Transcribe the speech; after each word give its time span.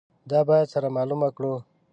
دا 0.31 0.39
باید 0.49 0.67
سره 0.73 0.87
معلومه 0.97 1.29
کړو. 1.37 1.53